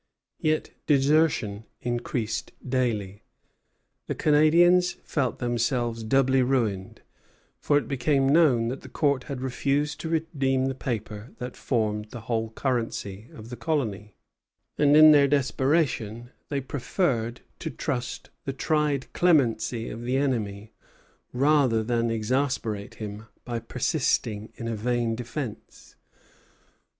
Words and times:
Yet 0.39 0.71
desertion 0.87 1.63
increased 1.79 2.53
daily. 2.67 3.21
The 4.07 4.15
Canadians 4.15 4.93
felt 5.03 5.37
themselves 5.37 6.01
doubly 6.03 6.41
ruined, 6.41 7.03
for 7.59 7.77
it 7.77 7.87
became 7.87 8.27
known 8.27 8.69
that 8.69 8.81
the 8.81 8.89
Court 8.89 9.25
had 9.25 9.41
refused 9.41 9.99
to 9.99 10.09
redeem 10.09 10.65
the 10.65 10.73
paper 10.73 11.33
that 11.37 11.55
formed 11.55 12.09
the 12.09 12.21
whole 12.21 12.49
currency 12.49 13.29
of 13.31 13.51
the 13.51 13.55
colony; 13.55 14.15
and, 14.75 14.97
in 14.97 15.11
their 15.11 15.27
desperation, 15.27 16.31
they 16.49 16.61
preferred 16.61 17.41
to 17.59 17.69
trust 17.69 18.31
the 18.45 18.53
tried 18.53 19.13
clemency 19.13 19.87
of 19.91 20.01
the 20.01 20.17
enemy 20.17 20.73
rather 21.31 21.83
than 21.83 22.09
exasperate 22.09 22.95
him 22.95 23.27
by 23.45 23.59
persisting 23.59 24.51
in 24.55 24.67
a 24.67 24.75
vain 24.75 25.13
defence. 25.13 25.95